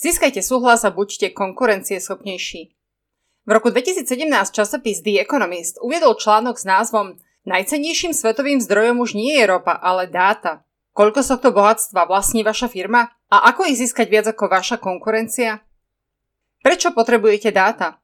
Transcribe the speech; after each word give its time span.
Získajte 0.00 0.40
súhlas 0.40 0.80
a 0.88 0.90
buďte 0.90 1.36
konkurencieschopnejší. 1.36 2.72
V 3.44 3.50
roku 3.52 3.68
2017 3.68 4.08
časopis 4.48 5.04
The 5.04 5.20
Economist 5.20 5.76
uviedol 5.84 6.16
článok 6.16 6.56
s 6.56 6.64
názvom 6.64 7.20
Najcennejším 7.44 8.16
svetovým 8.16 8.64
zdrojom 8.64 9.04
už 9.04 9.12
nie 9.12 9.36
je 9.36 9.44
ropa, 9.44 9.76
ale 9.76 10.08
dáta. 10.08 10.64
Koľko 10.96 11.20
z 11.20 11.28
tohto 11.36 11.52
bohatstva 11.52 12.08
vlastní 12.08 12.40
vaša 12.40 12.72
firma? 12.72 13.12
A 13.28 13.52
ako 13.52 13.68
ich 13.68 13.76
získať 13.76 14.08
viac 14.08 14.26
ako 14.32 14.48
vaša 14.48 14.80
konkurencia? 14.80 15.60
Prečo 16.64 16.96
potrebujete 16.96 17.52
dáta? 17.52 18.00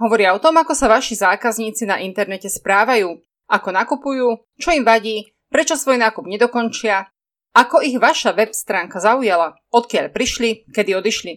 Hovoria 0.00 0.32
o 0.32 0.40
tom, 0.40 0.56
ako 0.56 0.72
sa 0.72 0.88
vaši 0.88 1.12
zákazníci 1.12 1.84
na 1.84 2.00
internete 2.00 2.48
správajú, 2.48 3.20
ako 3.52 3.68
nakupujú, 3.68 4.28
čo 4.56 4.72
im 4.72 4.84
vadí, 4.84 5.28
prečo 5.52 5.76
svoj 5.76 6.00
nákup 6.00 6.24
nedokončia, 6.24 7.13
ako 7.54 7.86
ich 7.86 7.96
vaša 8.02 8.34
web 8.34 8.50
stránka 8.50 8.98
zaujala, 8.98 9.54
odkiaľ 9.70 10.10
prišli, 10.10 10.66
kedy 10.74 10.98
odišli. 10.98 11.32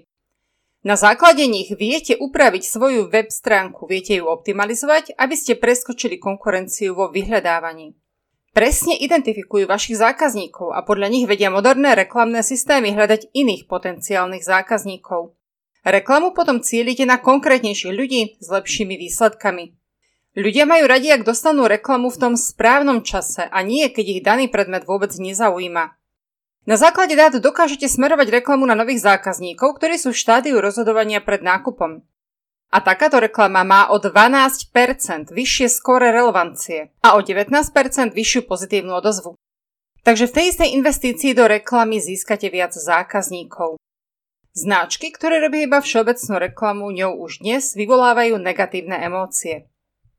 Na 0.82 0.98
základe 0.98 1.46
nich 1.46 1.70
viete 1.74 2.18
upraviť 2.18 2.64
svoju 2.66 3.14
web 3.14 3.30
stránku, 3.30 3.86
viete 3.86 4.18
ju 4.18 4.26
optimalizovať, 4.26 5.14
aby 5.14 5.36
ste 5.38 5.54
preskočili 5.58 6.18
konkurenciu 6.18 6.98
vo 6.98 7.14
vyhľadávaní. 7.14 7.94
Presne 8.58 8.98
identifikujú 8.98 9.70
vašich 9.70 10.02
zákazníkov 10.02 10.74
a 10.74 10.82
podľa 10.82 11.14
nich 11.14 11.30
vedia 11.30 11.54
moderné 11.54 11.94
reklamné 11.94 12.42
systémy 12.42 12.90
hľadať 12.98 13.30
iných 13.30 13.70
potenciálnych 13.70 14.42
zákazníkov. 14.42 15.38
Reklamu 15.86 16.34
potom 16.34 16.66
cielite 16.66 17.06
na 17.06 17.22
konkrétnejších 17.22 17.94
ľudí 17.94 18.22
s 18.42 18.48
lepšími 18.50 18.98
výsledkami. 18.98 19.78
Ľudia 20.38 20.66
majú 20.66 20.90
radi, 20.90 21.14
ak 21.14 21.26
dostanú 21.26 21.70
reklamu 21.70 22.10
v 22.10 22.18
tom 22.18 22.34
správnom 22.34 23.06
čase 23.06 23.46
a 23.46 23.60
nie, 23.62 23.86
keď 23.94 24.06
ich 24.10 24.22
daný 24.26 24.46
predmet 24.50 24.90
vôbec 24.90 25.14
nezaujíma. 25.14 25.98
Na 26.68 26.76
základe 26.76 27.16
dát 27.16 27.32
dokážete 27.32 27.88
smerovať 27.88 28.44
reklamu 28.44 28.68
na 28.68 28.76
nových 28.76 29.00
zákazníkov, 29.00 29.80
ktorí 29.80 29.96
sú 29.96 30.12
v 30.12 30.20
štádiu 30.20 30.60
rozhodovania 30.60 31.24
pred 31.24 31.40
nákupom. 31.40 32.04
A 32.68 32.78
takáto 32.84 33.24
reklama 33.24 33.64
má 33.64 33.82
o 33.88 34.04
12% 34.04 35.32
vyššie 35.32 35.68
skóre 35.72 36.12
relevancie 36.12 36.92
a 37.00 37.16
o 37.16 37.24
19% 37.24 38.12
vyššiu 38.12 38.42
pozitívnu 38.44 38.92
odozvu. 39.00 39.40
Takže 40.04 40.28
v 40.28 40.36
tej 40.36 40.46
istej 40.52 40.70
investícii 40.76 41.32
do 41.32 41.48
reklamy 41.48 42.04
získate 42.04 42.52
viac 42.52 42.76
zákazníkov. 42.76 43.80
Značky, 44.52 45.16
ktoré 45.16 45.40
robia 45.40 45.72
iba 45.72 45.80
všeobecnú 45.80 46.36
reklamu, 46.52 46.92
ňou 46.92 47.24
už 47.24 47.48
dnes 47.48 47.80
vyvolávajú 47.80 48.36
negatívne 48.44 49.00
emócie. 49.00 49.72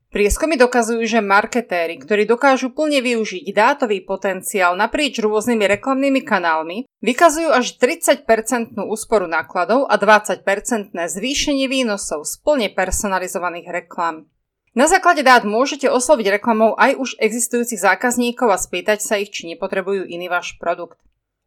Prieskumy 0.09 0.57
dokazujú, 0.57 1.05
že 1.05 1.21
marketéri, 1.21 2.01
ktorí 2.01 2.25
dokážu 2.25 2.73
plne 2.73 2.97
využiť 2.97 3.45
dátový 3.53 4.01
potenciál 4.01 4.73
naprieč 4.73 5.21
rôznymi 5.21 5.69
reklamnými 5.77 6.25
kanálmi, 6.25 6.89
vykazujú 7.05 7.53
až 7.53 7.77
30-percentnú 7.77 8.89
úsporu 8.89 9.29
nákladov 9.29 9.85
a 9.85 10.01
20-percentné 10.01 11.05
zvýšenie 11.05 11.69
výnosov 11.69 12.25
z 12.25 12.41
plne 12.41 12.73
personalizovaných 12.73 13.69
reklám. 13.69 14.25
Na 14.73 14.89
základe 14.89 15.21
dát 15.21 15.45
môžete 15.45 15.85
osloviť 15.85 16.41
reklamou 16.41 16.73
aj 16.73 16.97
už 16.97 17.09
existujúcich 17.21 17.77
zákazníkov 17.77 18.49
a 18.49 18.57
spýtať 18.57 19.05
sa 19.05 19.21
ich, 19.21 19.29
či 19.29 19.45
nepotrebujú 19.53 20.09
iný 20.09 20.25
váš 20.25 20.57
produkt. 20.57 20.97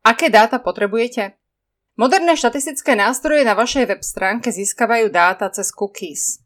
Aké 0.07 0.31
dáta 0.31 0.63
potrebujete? 0.63 1.35
Moderné 1.99 2.39
štatistické 2.39 2.95
nástroje 2.95 3.43
na 3.43 3.59
vašej 3.59 3.91
web 3.91 4.03
stránke 4.07 4.55
získavajú 4.55 5.11
dáta 5.11 5.51
cez 5.51 5.75
cookies 5.75 6.43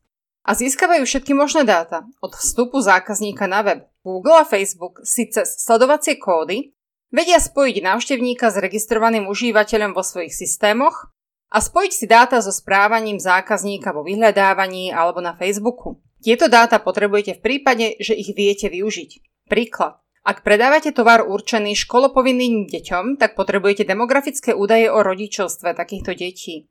a 0.46 0.54
získavajú 0.54 1.02
všetky 1.02 1.34
možné 1.34 1.66
dáta 1.66 2.06
od 2.22 2.38
vstupu 2.38 2.78
zákazníka 2.78 3.50
na 3.50 3.66
web. 3.66 3.80
Google 4.06 4.38
a 4.38 4.46
Facebook 4.46 5.02
si 5.02 5.26
cez 5.26 5.58
sledovacie 5.58 6.14
kódy 6.22 6.70
vedia 7.10 7.42
spojiť 7.42 7.82
návštevníka 7.82 8.54
s 8.54 8.62
registrovaným 8.62 9.26
užívateľom 9.26 9.90
vo 9.90 10.06
svojich 10.06 10.30
systémoch 10.30 11.10
a 11.50 11.58
spojiť 11.58 11.92
si 11.92 12.06
dáta 12.06 12.38
so 12.38 12.54
správaním 12.54 13.18
zákazníka 13.18 13.90
vo 13.90 14.06
vyhľadávaní 14.06 14.94
alebo 14.94 15.18
na 15.18 15.34
Facebooku. 15.34 15.98
Tieto 16.22 16.46
dáta 16.46 16.78
potrebujete 16.78 17.38
v 17.38 17.42
prípade, 17.42 17.86
že 17.98 18.14
ich 18.14 18.30
viete 18.30 18.70
využiť. 18.70 19.10
Príklad. 19.50 19.98
Ak 20.26 20.42
predávate 20.42 20.90
tovar 20.90 21.22
určený 21.22 21.78
školopovinným 21.78 22.66
deťom, 22.66 23.14
tak 23.14 23.38
potrebujete 23.38 23.86
demografické 23.86 24.58
údaje 24.58 24.90
o 24.90 24.98
rodičovstve 24.98 25.70
takýchto 25.70 26.18
detí. 26.18 26.66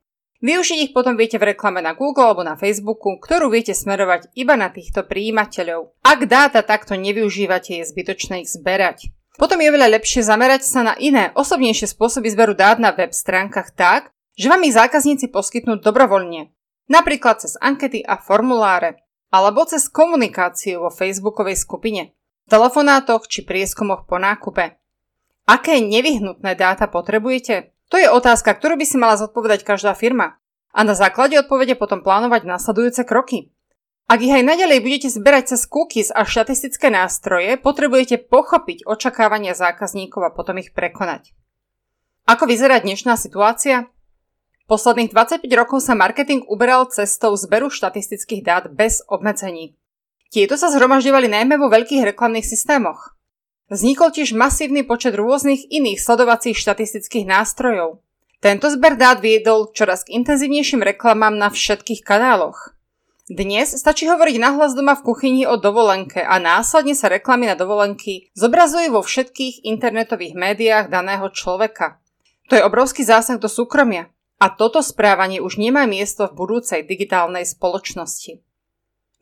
Využiť 0.45 0.77
ich 0.77 0.91
potom 0.93 1.17
viete 1.17 1.41
v 1.41 1.57
reklame 1.57 1.81
na 1.81 1.97
Google 1.97 2.29
alebo 2.29 2.45
na 2.45 2.53
Facebooku, 2.53 3.17
ktorú 3.17 3.49
viete 3.49 3.73
smerovať 3.73 4.29
iba 4.37 4.53
na 4.53 4.69
týchto 4.69 5.01
príjimateľov. 5.01 5.97
Ak 6.05 6.29
dáta 6.29 6.61
takto 6.61 6.93
nevyužívate, 6.93 7.81
je 7.81 7.89
zbytočné 7.89 8.45
ich 8.45 8.53
zberať. 8.53 9.09
Potom 9.41 9.57
je 9.57 9.73
veľa 9.73 9.89
lepšie 9.97 10.21
zamerať 10.21 10.69
sa 10.69 10.85
na 10.85 10.93
iné, 11.01 11.33
osobnejšie 11.33 11.89
spôsoby 11.89 12.29
zberu 12.29 12.53
dát 12.53 12.77
na 12.77 12.93
web 12.93 13.09
stránkach 13.09 13.73
tak, 13.73 14.13
že 14.37 14.45
vám 14.45 14.61
ich 14.69 14.77
zákazníci 14.77 15.33
poskytnú 15.33 15.81
dobrovoľne. 15.81 16.53
Napríklad 16.93 17.41
cez 17.41 17.57
ankety 17.57 18.05
a 18.05 18.21
formuláre, 18.21 19.01
alebo 19.33 19.65
cez 19.65 19.89
komunikáciu 19.89 20.85
vo 20.85 20.93
facebookovej 20.93 21.57
skupine, 21.57 22.13
telefonátoch 22.45 23.25
či 23.25 23.41
prieskumoch 23.41 24.05
po 24.05 24.21
nákupe. 24.21 24.77
Aké 25.49 25.81
nevyhnutné 25.81 26.53
dáta 26.53 26.85
potrebujete? 26.85 27.74
To 27.93 28.01
je 28.01 28.09
otázka, 28.09 28.53
ktorú 28.57 28.81
by 28.81 28.85
si 28.85 28.97
mala 28.97 29.15
zodpovedať 29.17 29.61
každá 29.61 29.93
firma. 29.93 30.41
A 30.75 30.83
na 30.83 30.97
základe 30.97 31.39
odpovede 31.39 31.79
potom 31.79 32.03
plánovať 32.03 32.43
nasledujúce 32.43 33.07
kroky. 33.07 33.55
Ak 34.05 34.21
ich 34.21 34.29
aj 34.29 34.45
naďalej 34.45 34.85
budete 34.85 35.09
zberať 35.09 35.57
cez 35.57 35.65
cookies 35.65 36.13
a 36.13 36.29
štatistické 36.29 36.93
nástroje, 36.93 37.57
potrebujete 37.57 38.21
pochopiť 38.21 38.85
očakávania 38.85 39.57
zákazníkov 39.57 40.21
a 40.21 40.33
potom 40.35 40.61
ich 40.61 40.77
prekonať. 40.77 41.33
Ako 42.29 42.45
vyzerá 42.45 42.77
dnešná 42.81 43.17
situácia? 43.17 43.89
Posledných 44.69 45.13
25 45.13 45.45
rokov 45.57 45.85
sa 45.85 45.97
marketing 45.97 46.45
uberal 46.45 46.89
cestou 46.89 47.33
zberu 47.37 47.73
štatistických 47.73 48.41
dát 48.45 48.65
bez 48.69 49.01
obmedzení. 49.09 49.77
Tieto 50.29 50.57
sa 50.57 50.73
zhromažďovali 50.73 51.29
najmä 51.29 51.55
vo 51.57 51.69
veľkých 51.69 52.13
reklamných 52.13 52.45
systémoch. 52.45 53.14
Vznikol 53.65 54.13
tiež 54.13 54.37
masívny 54.37 54.85
počet 54.85 55.17
rôznych 55.17 55.65
iných 55.73 55.97
sledovacích 55.97 56.53
štatistických 56.53 57.25
nástrojov. 57.25 57.97
Tento 58.37 58.69
zber 58.69 58.93
dát 58.93 59.17
viedol 59.17 59.73
čoraz 59.73 60.05
k 60.05 60.21
intenzívnejším 60.21 60.85
reklamám 60.85 61.33
na 61.33 61.49
všetkých 61.49 62.05
kanáloch. 62.05 62.77
Dnes 63.25 63.73
stačí 63.73 64.05
hovoriť 64.05 64.37
nahlas 64.37 64.77
doma 64.77 64.93
v 64.93 65.01
kuchyni 65.01 65.49
o 65.49 65.57
dovolenke 65.57 66.21
a 66.21 66.37
následne 66.37 66.93
sa 66.93 67.09
reklamy 67.09 67.49
na 67.49 67.57
dovolenky 67.57 68.29
zobrazujú 68.37 68.93
vo 68.93 69.01
všetkých 69.01 69.65
internetových 69.65 70.37
médiách 70.37 70.93
daného 70.93 71.25
človeka. 71.33 71.97
To 72.53 72.61
je 72.61 72.61
obrovský 72.61 73.01
zásah 73.01 73.41
do 73.41 73.49
súkromia. 73.49 74.13
A 74.37 74.53
toto 74.53 74.85
správanie 74.85 75.41
už 75.41 75.57
nemá 75.57 75.89
miesto 75.89 76.29
v 76.29 76.37
budúcej 76.37 76.85
digitálnej 76.85 77.49
spoločnosti. 77.49 78.44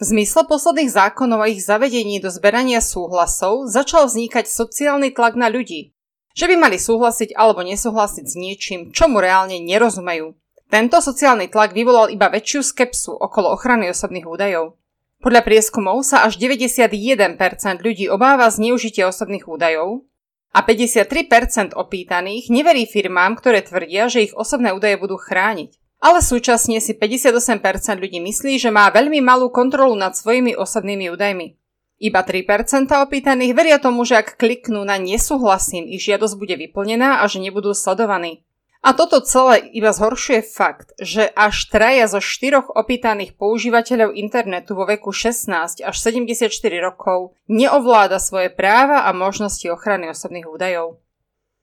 V 0.02 0.10
zmysle 0.10 0.50
posledných 0.50 0.90
zákonov 0.90 1.46
a 1.46 1.52
ich 1.54 1.62
zavedení 1.62 2.18
do 2.18 2.34
zberania 2.34 2.82
súhlasov 2.82 3.70
začal 3.70 4.10
vznikať 4.10 4.50
sociálny 4.50 5.14
tlak 5.14 5.38
na 5.38 5.54
ľudí, 5.54 5.94
že 6.34 6.50
by 6.50 6.58
mali 6.58 6.82
súhlasiť 6.82 7.38
alebo 7.38 7.62
nesúhlasiť 7.62 8.26
s 8.26 8.34
niečím, 8.34 8.90
čomu 8.90 9.22
reálne 9.22 9.62
nerozumejú. 9.62 10.34
Tento 10.74 10.98
sociálny 10.98 11.46
tlak 11.54 11.78
vyvolal 11.78 12.10
iba 12.10 12.26
väčšiu 12.34 12.66
skepsu 12.66 13.14
okolo 13.14 13.54
ochrany 13.54 13.94
osobných 13.94 14.26
údajov. 14.26 14.82
Podľa 15.22 15.46
prieskumov 15.46 16.02
sa 16.02 16.26
až 16.26 16.42
91% 16.42 17.38
ľudí 17.86 18.10
obáva 18.10 18.50
zneužitia 18.50 19.06
osobných 19.14 19.46
údajov 19.46 20.10
a 20.58 20.66
53% 20.66 21.78
opýtaných 21.78 22.50
neverí 22.50 22.90
firmám, 22.90 23.38
ktoré 23.38 23.62
tvrdia, 23.62 24.10
že 24.10 24.26
ich 24.26 24.34
osobné 24.34 24.74
údaje 24.74 24.98
budú 24.98 25.22
chrániť 25.22 25.83
ale 26.04 26.20
súčasne 26.20 26.84
si 26.84 26.92
58% 26.92 27.96
ľudí 27.96 28.20
myslí, 28.20 28.60
že 28.60 28.76
má 28.76 28.92
veľmi 28.92 29.24
malú 29.24 29.48
kontrolu 29.48 29.96
nad 29.96 30.12
svojimi 30.12 30.52
osobnými 30.52 31.08
údajmi. 31.16 31.56
Iba 32.04 32.28
3% 32.28 32.92
opýtaných 32.92 33.56
veria 33.56 33.80
tomu, 33.80 34.04
že 34.04 34.20
ak 34.20 34.36
kliknú 34.36 34.84
na 34.84 35.00
nesúhlasím, 35.00 35.88
ich 35.88 36.04
žiadosť 36.04 36.36
bude 36.36 36.60
vyplnená 36.60 37.24
a 37.24 37.32
že 37.32 37.40
nebudú 37.40 37.72
sledovaní. 37.72 38.44
A 38.84 38.92
toto 38.92 39.24
celé 39.24 39.64
iba 39.72 39.96
zhoršuje 39.96 40.44
fakt, 40.44 40.92
že 41.00 41.32
až 41.40 41.72
traja 41.72 42.04
zo 42.12 42.20
štyroch 42.20 42.68
opýtaných 42.68 43.40
používateľov 43.40 44.12
internetu 44.12 44.76
vo 44.76 44.84
veku 44.84 45.16
16 45.16 45.80
až 45.80 45.96
74 45.96 46.52
rokov 46.84 47.32
neovláda 47.48 48.20
svoje 48.20 48.52
práva 48.52 49.08
a 49.08 49.16
možnosti 49.16 49.64
ochrany 49.72 50.12
osobných 50.12 50.52
údajov. 50.52 51.00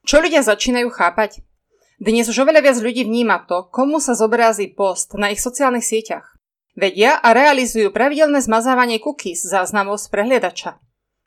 Čo 0.09 0.25
ľudia 0.25 0.41
začínajú 0.41 0.89
chápať? 0.89 1.45
Dnes 2.01 2.25
už 2.33 2.49
oveľa 2.49 2.65
viac 2.65 2.81
ľudí 2.81 3.05
vníma 3.05 3.45
to, 3.45 3.69
komu 3.69 4.01
sa 4.01 4.17
zobrazí 4.17 4.73
post 4.73 5.13
na 5.21 5.37
ich 5.37 5.45
sociálnych 5.45 5.85
sieťach. 5.85 6.33
Vedia 6.73 7.21
a 7.21 7.37
realizujú 7.37 7.93
pravidelné 7.93 8.41
zmazávanie 8.41 8.97
cookies 8.97 9.45
záznamov 9.45 10.01
z 10.01 10.09
prehliadača. 10.09 10.81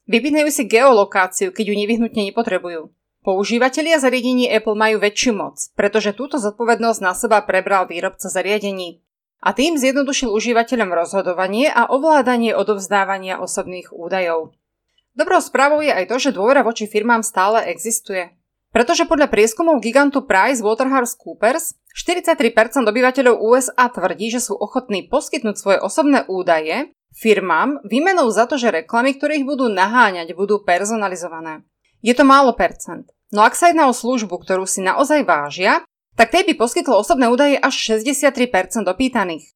Vypínajú 0.10 0.50
si 0.50 0.66
geolokáciu, 0.66 1.54
keď 1.54 1.66
ju 1.70 1.75
nevyhnutne 1.78 2.25
nepotrebujú. 2.25 2.90
Používatelia 3.22 4.02
zariadení 4.02 4.50
Apple 4.50 4.74
majú 4.74 4.98
väčšiu 4.98 5.38
moc, 5.38 5.62
pretože 5.78 6.18
túto 6.18 6.42
zodpovednosť 6.42 7.00
na 7.06 7.14
seba 7.14 7.46
prebral 7.46 7.86
výrobca 7.86 8.26
zariadení. 8.26 9.06
A 9.46 9.54
tým 9.54 9.78
zjednodušil 9.78 10.34
užívateľom 10.34 10.90
rozhodovanie 10.90 11.69
a 11.69 11.86
ovládanie 11.86 12.58
odovzdávania 12.58 13.38
osobných 13.38 13.94
údajov. 13.94 14.58
Dobrou 15.14 15.38
správou 15.38 15.86
je 15.86 15.94
aj 15.94 16.10
to, 16.10 16.18
že 16.18 16.34
dôvera 16.34 16.66
voči 16.66 16.90
firmám 16.90 17.22
stále 17.22 17.62
existuje. 17.69 18.34
Pretože 18.74 19.06
podľa 19.06 19.30
prieskumov 19.30 19.86
gigantu 19.86 20.25
Price 20.25 20.66
Coopers 21.14 21.78
43% 21.94 22.90
obyvateľov 22.90 23.38
USA 23.38 23.86
tvrdí, 23.86 24.34
že 24.34 24.42
sú 24.42 24.58
ochotní 24.58 25.06
poskytnúť 25.06 25.56
svoje 25.56 25.78
osobné 25.78 26.25
údaje 26.25 26.90
firmám 27.14 27.78
výmenou 27.86 28.34
za 28.34 28.50
to, 28.50 28.58
že 28.58 28.74
reklamy, 28.74 29.14
ktoré 29.14 29.38
ich 29.38 29.46
budú 29.46 29.70
naháňať, 29.70 30.34
budú 30.34 30.66
personalizované. 30.66 31.62
Je 32.02 32.18
to 32.18 32.25
málo 32.25 32.58
percent. 32.58 33.14
No 33.30 33.46
ak 33.46 33.54
sa 33.54 33.70
jedná 33.70 33.86
o 33.86 33.94
službu, 33.94 34.42
ktorú 34.42 34.66
si 34.66 34.81
naozaj 34.81 35.22
vážia, 35.22 35.86
tak 36.18 36.34
tej 36.34 36.50
by 36.50 36.54
poskytlo 36.58 36.98
osobné 36.98 37.30
údaje 37.30 37.58
až 37.58 38.02
63% 38.02 38.90
opýtaných. 38.90 39.54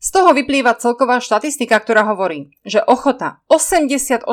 Z 0.00 0.08
toho 0.16 0.32
vyplýva 0.32 0.80
celková 0.80 1.20
štatistika, 1.20 1.76
ktorá 1.76 2.08
hovorí, 2.08 2.56
že 2.64 2.80
ochota 2.80 3.44
88% 3.52 4.24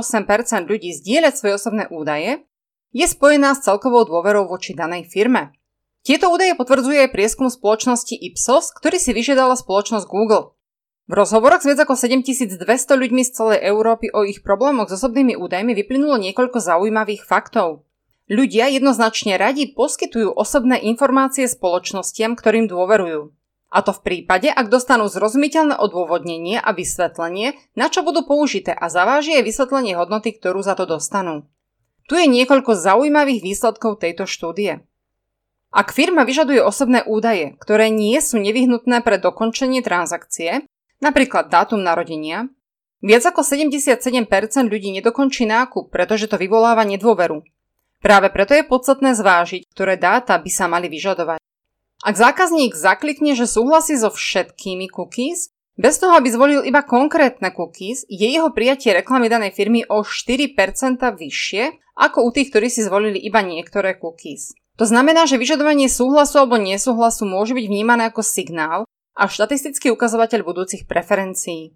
ľudí 0.64 0.96
zdieľať 0.96 1.34
svoje 1.36 1.54
osobné 1.60 1.84
údaje 1.92 2.48
je 2.98 3.06
spojená 3.06 3.54
s 3.54 3.62
celkovou 3.62 4.10
dôverou 4.10 4.50
voči 4.50 4.74
danej 4.74 5.06
firme. 5.06 5.54
Tieto 6.02 6.34
údaje 6.34 6.58
potvrdzuje 6.58 7.06
aj 7.06 7.14
prieskum 7.14 7.46
spoločnosti 7.46 8.18
Ipsos, 8.18 8.74
ktorý 8.74 8.98
si 8.98 9.14
vyžiadala 9.14 9.54
spoločnosť 9.54 10.10
Google. 10.10 10.58
V 11.06 11.14
rozhovoroch 11.14 11.62
s 11.62 11.70
viac 11.70 11.86
ako 11.86 11.94
7200 11.94 12.58
ľuďmi 12.98 13.22
z 13.22 13.32
celej 13.32 13.60
Európy 13.70 14.10
o 14.10 14.26
ich 14.26 14.42
problémoch 14.42 14.90
s 14.90 14.98
osobnými 14.98 15.38
údajmi 15.38 15.78
vyplynulo 15.78 16.18
niekoľko 16.18 16.58
zaujímavých 16.58 17.22
faktov. 17.22 17.86
Ľudia 18.28 18.68
jednoznačne 18.74 19.40
radi 19.40 19.72
poskytujú 19.72 20.34
osobné 20.36 20.82
informácie 20.84 21.48
spoločnostiam, 21.48 22.36
ktorým 22.36 22.68
dôverujú. 22.68 23.32
A 23.68 23.84
to 23.84 23.92
v 23.96 24.04
prípade, 24.04 24.48
ak 24.48 24.68
dostanú 24.68 25.12
zrozumiteľné 25.12 25.76
odôvodnenie 25.76 26.60
a 26.60 26.72
vysvetlenie, 26.72 27.56
na 27.76 27.88
čo 27.88 28.04
budú 28.04 28.24
použité 28.24 28.72
a 28.72 28.88
zaváži 28.88 29.40
vysvetlenie 29.44 29.96
hodnoty, 29.96 30.36
ktorú 30.36 30.60
za 30.64 30.76
to 30.76 30.88
dostanú. 30.88 31.48
Tu 32.08 32.16
je 32.16 32.28
niekoľko 32.28 32.72
zaujímavých 32.72 33.44
výsledkov 33.44 34.00
tejto 34.00 34.24
štúdie. 34.24 34.80
Ak 35.76 35.92
firma 35.92 36.24
vyžaduje 36.24 36.64
osobné 36.64 37.04
údaje, 37.04 37.60
ktoré 37.60 37.92
nie 37.92 38.16
sú 38.24 38.40
nevyhnutné 38.40 39.04
pre 39.04 39.20
dokončenie 39.20 39.84
transakcie, 39.84 40.64
napríklad 41.04 41.52
dátum 41.52 41.84
narodenia, 41.84 42.48
viac 43.04 43.28
ako 43.28 43.44
77% 43.44 44.24
ľudí 44.72 44.90
nedokončí 44.96 45.44
nákup, 45.44 45.92
pretože 45.92 46.32
to 46.32 46.40
vyvoláva 46.40 46.88
nedôveru. 46.88 47.44
Práve 48.00 48.32
preto 48.32 48.56
je 48.56 48.64
podstatné 48.64 49.12
zvážiť, 49.12 49.68
ktoré 49.68 50.00
dáta 50.00 50.40
by 50.40 50.48
sa 50.48 50.72
mali 50.72 50.88
vyžadovať. 50.88 51.44
Ak 52.08 52.16
zákazník 52.16 52.78
zaklikne, 52.78 53.36
že 53.36 53.50
súhlasí 53.50 54.00
so 54.00 54.14
všetkými 54.14 54.88
cookies, 54.88 55.50
bez 55.78 56.02
toho, 56.02 56.18
aby 56.18 56.34
zvolil 56.34 56.66
iba 56.66 56.82
konkrétne 56.82 57.54
cookies, 57.54 58.02
je 58.10 58.26
jeho 58.26 58.50
prijatie 58.50 58.98
reklamy 58.98 59.30
danej 59.30 59.54
firmy 59.54 59.86
o 59.86 60.02
4% 60.02 60.58
vyššie 61.06 61.64
ako 61.94 62.26
u 62.26 62.30
tých, 62.34 62.50
ktorí 62.50 62.68
si 62.74 62.82
zvolili 62.82 63.22
iba 63.22 63.46
niektoré 63.46 63.94
cookies. 63.94 64.58
To 64.82 64.86
znamená, 64.90 65.30
že 65.30 65.42
vyžadovanie 65.42 65.86
súhlasu 65.90 66.42
alebo 66.42 66.58
nesúhlasu 66.58 67.30
môže 67.30 67.54
byť 67.54 67.66
vnímané 67.66 68.10
ako 68.10 68.22
signál 68.26 68.80
a 69.14 69.30
štatistický 69.30 69.94
ukazovateľ 69.94 70.46
budúcich 70.46 70.86
preferencií. 70.86 71.74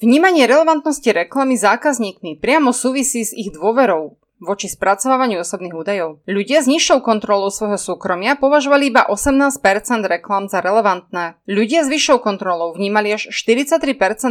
Vnímanie 0.00 0.44
relevantnosti 0.44 1.08
reklamy 1.08 1.56
zákazníkmi 1.56 2.40
priamo 2.40 2.76
súvisí 2.76 3.24
s 3.24 3.32
ich 3.32 3.52
dôverou 3.52 4.20
voči 4.42 4.66
spracovávaniu 4.66 5.42
osobných 5.42 5.74
údajov. 5.74 6.22
Ľudia 6.26 6.62
s 6.62 6.70
nižšou 6.70 7.02
kontrolou 7.02 7.50
svojho 7.50 7.78
súkromia 7.78 8.34
považovali 8.34 8.90
iba 8.90 9.06
18% 9.06 9.60
reklam 10.06 10.50
za 10.50 10.58
relevantné. 10.62 11.38
Ľudia 11.46 11.86
s 11.86 11.88
vyššou 11.90 12.18
kontrolou 12.22 12.74
vnímali 12.74 13.14
až 13.14 13.30
43% 13.30 13.80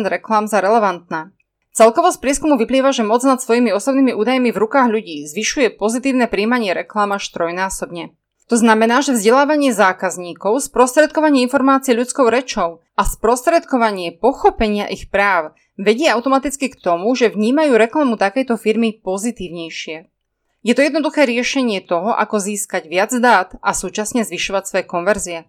reklam 0.07 0.49
za 0.51 0.59
relevantné. 0.59 1.31
Celkovo 1.73 2.13
z 2.13 2.21
prieskumu 2.21 2.53
vyplýva, 2.61 2.93
že 2.93 3.01
moc 3.01 3.25
nad 3.25 3.41
svojimi 3.41 3.73
osobnými 3.73 4.13
údajmi 4.13 4.53
v 4.53 4.61
rukách 4.61 4.93
ľudí 4.93 5.25
zvyšuje 5.25 5.73
pozitívne 5.73 6.29
príjmanie 6.29 6.69
reklám 6.69 7.17
až 7.17 7.33
trojnásobne. 7.33 8.13
To 8.51 8.61
znamená, 8.61 9.01
že 9.01 9.17
vzdelávanie 9.17 9.73
zákazníkov, 9.73 10.61
sprostredkovanie 10.69 11.41
informácií 11.47 11.97
ľudskou 11.97 12.29
rečou 12.29 12.85
a 12.93 13.01
sprostredkovanie 13.01 14.13
pochopenia 14.13 14.85
ich 14.85 15.09
práv 15.09 15.57
vedie 15.77 16.09
automaticky 16.09 16.69
k 16.69 16.79
tomu, 16.79 17.13
že 17.17 17.33
vnímajú 17.33 17.77
reklamu 17.77 18.17
takejto 18.17 18.57
firmy 18.57 18.99
pozitívnejšie. 19.01 20.09
Je 20.63 20.73
to 20.73 20.81
jednoduché 20.81 21.27
riešenie 21.27 21.83
toho, 21.83 22.15
ako 22.15 22.39
získať 22.39 22.87
viac 22.87 23.11
dát 23.19 23.51
a 23.59 23.75
súčasne 23.75 24.23
zvyšovať 24.23 24.63
svoje 24.63 24.85
konverzie. 24.87 25.39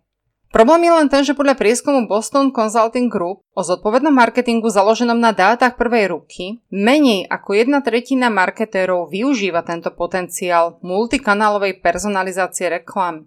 Problém 0.55 0.87
je 0.87 0.93
len 0.95 1.11
ten, 1.11 1.27
že 1.27 1.35
podľa 1.35 1.59
prieskumu 1.59 2.07
Boston 2.07 2.55
Consulting 2.55 3.11
Group 3.11 3.43
o 3.59 3.63
zodpovednom 3.67 4.15
marketingu 4.15 4.71
založenom 4.71 5.19
na 5.19 5.35
dátach 5.35 5.75
prvej 5.75 6.15
ruky, 6.15 6.63
menej 6.71 7.27
ako 7.27 7.59
jedna 7.59 7.83
tretina 7.83 8.31
marketérov 8.31 9.11
využíva 9.11 9.67
tento 9.67 9.91
potenciál 9.91 10.79
multikanálovej 10.79 11.83
personalizácie 11.83 12.71
reklam. 12.71 13.27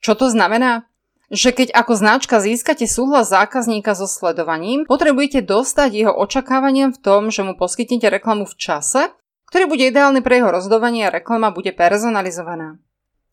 Čo 0.00 0.16
to 0.16 0.32
znamená? 0.32 0.88
Že 1.28 1.50
keď 1.52 1.68
ako 1.76 1.92
značka 1.92 2.40
získate 2.40 2.88
súhlas 2.88 3.28
zákazníka 3.28 3.92
so 3.92 4.08
sledovaním, 4.08 4.88
potrebujete 4.88 5.44
dostať 5.44 5.90
jeho 5.92 6.12
očakávaniam 6.16 6.96
v 6.96 7.00
tom, 7.04 7.28
že 7.28 7.44
mu 7.44 7.52
poskytnete 7.52 8.08
reklamu 8.08 8.48
v 8.48 8.56
čase, 8.56 9.12
ktorý 9.52 9.68
bude 9.68 9.84
ideálny 9.88 10.24
pre 10.24 10.40
jeho 10.40 10.48
rozhodovanie 10.48 11.04
a 11.04 11.12
reklama 11.12 11.52
bude 11.52 11.76
personalizovaná. 11.76 12.80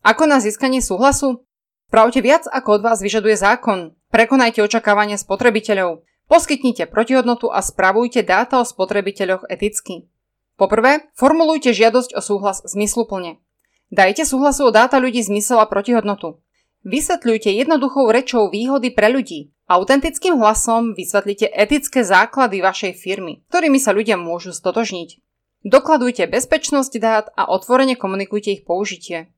Ako 0.04 0.28
na 0.28 0.44
získanie 0.44 0.84
súhlasu? 0.84 1.48
Spravte 1.88 2.20
viac, 2.20 2.44
ako 2.52 2.78
od 2.78 2.82
vás 2.84 3.00
vyžaduje 3.00 3.40
zákon. 3.40 3.96
Prekonajte 4.12 4.60
očakávania 4.60 5.16
spotrebiteľov. 5.16 6.04
Poskytnite 6.28 6.92
protihodnotu 6.92 7.48
a 7.48 7.64
spravujte 7.64 8.20
dáta 8.20 8.60
o 8.60 8.68
spotrebiteľoch 8.68 9.48
eticky. 9.48 10.12
Poprvé, 10.60 11.08
formulujte 11.16 11.72
žiadosť 11.72 12.16
o 12.16 12.22
súhlas 12.24 12.60
zmysluplne. 12.68 13.40
Dajte 13.88 14.28
súhlasu 14.28 14.68
o 14.68 14.76
dáta 14.76 15.00
ľudí 15.00 15.24
zmysel 15.24 15.64
a 15.64 15.70
protihodnotu. 15.70 16.44
Vysvetľujte 16.86 17.50
jednoduchou 17.50 18.14
rečou 18.14 18.48
výhody 18.54 18.94
pre 18.94 19.10
ľudí. 19.10 19.52
Autentickým 19.66 20.38
hlasom 20.38 20.94
vysvetlite 20.94 21.50
etické 21.50 22.06
základy 22.06 22.62
vašej 22.62 22.94
firmy, 22.94 23.42
ktorými 23.50 23.82
sa 23.82 23.92
ľudia 23.92 24.16
môžu 24.16 24.54
stotožniť. 24.54 25.20
Dokladujte 25.66 26.30
bezpečnosť 26.30 26.94
dát 27.02 27.26
a 27.34 27.50
otvorene 27.50 27.98
komunikujte 27.98 28.54
ich 28.54 28.62
použitie. 28.62 29.34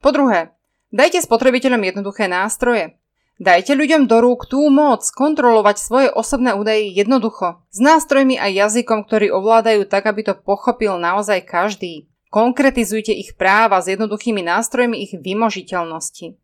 Po 0.00 0.08
druhé, 0.16 0.56
Dajte 0.90 1.22
spotrebiteľom 1.22 1.86
jednoduché 1.86 2.26
nástroje. 2.26 2.98
Dajte 3.38 3.78
ľuďom 3.78 4.10
do 4.10 4.18
rúk 4.18 4.50
tú 4.50 4.66
moc 4.74 5.06
kontrolovať 5.06 5.76
svoje 5.78 6.08
osobné 6.10 6.50
údaje 6.50 6.90
jednoducho, 6.90 7.62
s 7.70 7.78
nástrojmi 7.78 8.34
a 8.34 8.50
jazykom, 8.50 9.06
ktorý 9.06 9.30
ovládajú 9.30 9.86
tak, 9.86 10.10
aby 10.10 10.26
to 10.26 10.34
pochopil 10.34 10.98
naozaj 10.98 11.46
každý. 11.46 12.10
Konkretizujte 12.34 13.14
ich 13.14 13.38
práva 13.38 13.78
s 13.78 13.86
jednoduchými 13.86 14.42
nástrojmi 14.42 14.98
ich 14.98 15.14
vymožiteľnosti. 15.14 16.39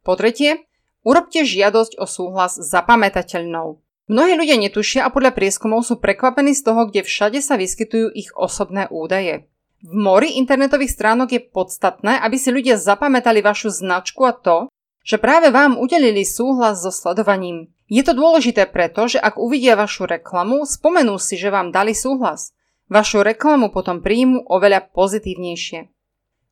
Po 0.00 0.16
tretie, 0.16 0.64
urobte 1.04 1.44
žiadosť 1.44 2.00
o 2.00 2.08
súhlas 2.08 2.56
zapamätateľnou. 2.56 3.80
Mnohí 4.10 4.32
ľudia 4.34 4.58
netušia 4.58 5.06
a 5.06 5.12
podľa 5.14 5.36
prieskumov 5.38 5.86
sú 5.86 6.02
prekvapení 6.02 6.50
z 6.56 6.66
toho, 6.66 6.90
kde 6.90 7.06
všade 7.06 7.38
sa 7.38 7.54
vyskytujú 7.54 8.10
ich 8.10 8.34
osobné 8.34 8.90
údaje. 8.90 9.46
V 9.80 9.92
mori 9.94 10.34
internetových 10.36 10.92
stránok 10.92 11.28
je 11.30 11.40
podstatné, 11.40 12.18
aby 12.20 12.36
si 12.36 12.50
ľudia 12.50 12.74
zapamätali 12.74 13.38
vašu 13.40 13.70
značku 13.70 14.26
a 14.26 14.34
to, 14.34 14.68
že 15.06 15.16
práve 15.16 15.48
vám 15.48 15.80
udelili 15.80 16.26
súhlas 16.26 16.84
so 16.84 16.92
sledovaním. 16.92 17.72
Je 17.88 18.04
to 18.04 18.12
dôležité 18.12 18.68
preto, 18.68 19.08
že 19.08 19.18
ak 19.22 19.40
uvidia 19.40 19.74
vašu 19.74 20.04
reklamu, 20.10 20.62
spomenú 20.68 21.16
si, 21.16 21.40
že 21.40 21.48
vám 21.48 21.72
dali 21.72 21.96
súhlas. 21.96 22.52
Vašu 22.90 23.22
reklamu 23.22 23.70
potom 23.70 24.02
príjmu 24.02 24.46
oveľa 24.50 24.90
pozitívnejšie. 24.90 25.86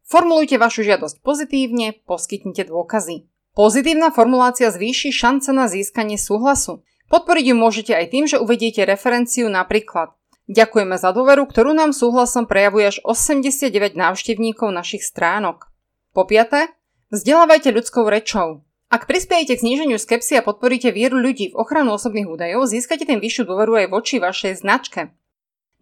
Formulujte 0.09 0.57
vašu 0.57 0.87
žiadosť 0.87 1.21
pozitívne, 1.21 2.01
poskytnite 2.07 2.71
dôkazy. 2.71 3.29
Pozitívna 3.59 4.15
formulácia 4.15 4.71
zvýši 4.71 5.11
šance 5.11 5.51
na 5.51 5.67
získanie 5.67 6.15
súhlasu. 6.15 6.87
Podporiť 7.11 7.51
ju 7.51 7.57
môžete 7.59 7.91
aj 7.91 8.07
tým, 8.15 8.25
že 8.31 8.39
uvediete 8.39 8.87
referenciu 8.87 9.51
napríklad 9.51 10.15
Ďakujeme 10.47 10.95
za 10.95 11.11
dôveru, 11.13 11.45
ktorú 11.45 11.75
nám 11.75 11.91
súhlasom 11.93 12.49
prejavuje 12.49 12.89
až 12.89 12.97
89 13.05 13.99
návštevníkov 13.99 14.73
našich 14.73 15.05
stránok. 15.05 15.69
Po 16.17 16.25
piaté, 16.25 16.73
vzdelávajte 17.13 17.75
ľudskou 17.75 18.09
rečou. 18.09 18.65
Ak 18.89 19.05
prispiejete 19.05 19.59
k 19.59 19.63
zníženiu 19.67 20.01
skepsy 20.01 20.41
a 20.41 20.47
podporíte 20.47 20.89
vieru 20.89 21.21
ľudí 21.21 21.53
v 21.53 21.59
ochranu 21.61 22.01
osobných 22.01 22.31
údajov, 22.31 22.65
získate 22.65 23.05
tým 23.05 23.21
vyššiu 23.21 23.45
dôveru 23.45 23.85
aj 23.85 23.87
voči 23.93 24.17
vašej 24.23 24.65
značke. 24.65 25.13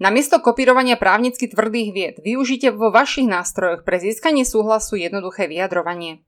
Namiesto 0.03 0.43
kopírovania 0.43 0.99
právnicky 0.99 1.47
tvrdých 1.47 1.91
vied 1.95 2.17
využite 2.25 2.75
vo 2.75 2.91
vašich 2.91 3.31
nástrojoch 3.31 3.87
pre 3.87 4.03
získanie 4.03 4.43
súhlasu 4.43 4.99
jednoduché 4.99 5.47
vyjadrovanie. 5.47 6.26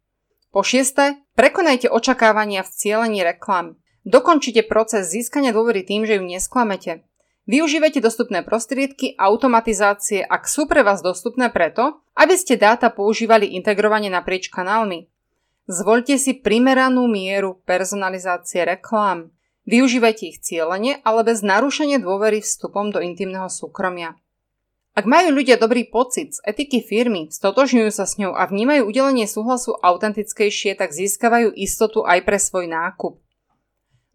Po 0.59 0.67
šieste, 0.67 1.23
prekonajte 1.38 1.87
očakávania 1.87 2.67
v 2.67 2.75
cieľení 2.75 3.23
reklam. 3.23 3.79
Dokončite 4.03 4.67
proces 4.67 5.07
získania 5.07 5.55
dôvery 5.55 5.87
tým, 5.87 6.03
že 6.03 6.19
ju 6.19 6.27
nesklamete. 6.27 7.07
Využívajte 7.47 8.03
dostupné 8.03 8.43
prostriedky 8.43 9.15
automatizácie, 9.23 10.19
ak 10.19 10.50
sú 10.50 10.67
pre 10.67 10.83
vás 10.83 10.99
dostupné 10.99 11.47
preto, 11.55 12.03
aby 12.19 12.35
ste 12.35 12.59
dáta 12.59 12.91
používali 12.91 13.55
integrovane 13.55 14.11
naprieč 14.11 14.50
kanálmi. 14.50 15.07
Zvoľte 15.71 16.19
si 16.19 16.35
primeranú 16.35 17.07
mieru 17.07 17.62
personalizácie 17.62 18.67
reklám. 18.67 19.31
Využívajte 19.62 20.25
ich 20.27 20.43
cieľene, 20.43 20.99
ale 21.07 21.23
bez 21.23 21.47
narušenia 21.47 22.03
dôvery 22.03 22.43
vstupom 22.43 22.91
do 22.91 22.99
intimného 22.99 23.47
súkromia. 23.47 24.19
Ak 24.99 25.07
majú 25.07 25.31
ľudia 25.31 25.62
dobrý 25.62 25.87
pocit 25.87 26.35
z 26.35 26.43
etiky 26.43 26.83
firmy, 26.83 27.31
stotožňujú 27.31 27.90
sa 27.95 28.02
s 28.02 28.19
ňou 28.19 28.35
a 28.35 28.43
vnímajú 28.50 28.83
udelenie 28.83 29.31
súhlasu 29.31 29.78
autentickejšie, 29.78 30.75
tak 30.75 30.90
získavajú 30.90 31.55
istotu 31.55 32.02
aj 32.02 32.26
pre 32.26 32.35
svoj 32.35 32.67
nákup. 32.67 33.14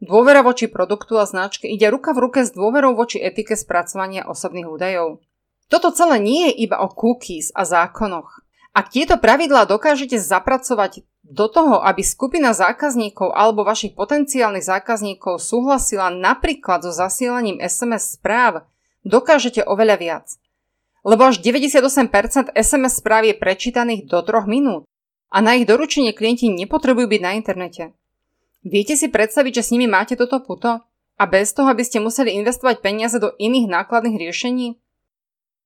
Dôvera 0.04 0.44
voči 0.44 0.68
produktu 0.68 1.16
a 1.16 1.24
značke 1.24 1.72
ide 1.72 1.88
ruka 1.88 2.12
v 2.12 2.28
ruke 2.28 2.44
s 2.44 2.52
dôverou 2.52 3.00
voči 3.00 3.24
etike 3.24 3.56
spracovania 3.56 4.28
osobných 4.28 4.68
údajov. 4.68 5.24
Toto 5.72 5.96
celé 5.96 6.20
nie 6.20 6.52
je 6.52 6.68
iba 6.68 6.84
o 6.84 6.92
cookies 6.92 7.56
a 7.56 7.64
zákonoch. 7.64 8.44
Ak 8.76 8.92
tieto 8.92 9.16
pravidlá 9.16 9.64
dokážete 9.64 10.20
zapracovať 10.20 11.08
do 11.24 11.48
toho, 11.48 11.80
aby 11.80 12.04
skupina 12.04 12.52
zákazníkov 12.52 13.32
alebo 13.32 13.64
vašich 13.64 13.96
potenciálnych 13.96 14.68
zákazníkov 14.68 15.40
súhlasila 15.40 16.12
napríklad 16.12 16.84
so 16.84 16.92
zasielaním 16.92 17.64
SMS 17.64 18.20
správ, 18.20 18.68
dokážete 19.08 19.64
oveľa 19.64 19.96
viac. 19.96 20.43
Lebo 21.04 21.28
až 21.28 21.44
98% 21.44 22.56
SMS 22.56 23.04
správ 23.04 23.28
je 23.28 23.36
prečítaných 23.36 24.08
do 24.08 24.24
3 24.24 24.48
minút 24.48 24.88
a 25.28 25.44
na 25.44 25.60
ich 25.60 25.68
doručenie 25.68 26.16
klienti 26.16 26.48
nepotrebujú 26.48 27.12
byť 27.12 27.22
na 27.22 27.36
internete. 27.36 27.92
Viete 28.64 28.96
si 28.96 29.12
predstaviť, 29.12 29.60
že 29.60 29.64
s 29.68 29.72
nimi 29.76 29.92
máte 29.92 30.16
toto 30.16 30.40
puto? 30.40 30.88
A 31.20 31.24
bez 31.30 31.54
toho, 31.54 31.70
aby 31.70 31.84
ste 31.84 32.00
museli 32.00 32.32
investovať 32.40 32.80
peniaze 32.80 33.20
do 33.20 33.36
iných 33.36 33.68
nákladných 33.70 34.18
riešení? 34.18 34.80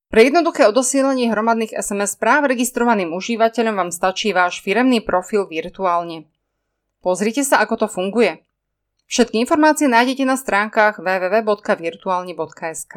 Pre 0.07 0.23
jednoduché 0.23 0.71
odosielanie 0.71 1.27
hromadných 1.27 1.75
SMS 1.75 2.15
správ 2.15 2.47
registrovaným 2.47 3.11
užívateľom 3.11 3.75
vám 3.75 3.91
stačí 3.91 4.31
váš 4.31 4.63
firemný 4.63 5.03
profil 5.03 5.51
virtuálne. 5.51 6.31
Pozrite 7.03 7.43
sa, 7.43 7.59
ako 7.59 7.75
to 7.85 7.87
funguje. 7.91 8.39
Všetky 9.07 9.39
informácie 9.43 9.87
nájdete 9.87 10.27
na 10.27 10.35
stránkach 10.39 10.99
www.virtualne.sk. 10.99 12.93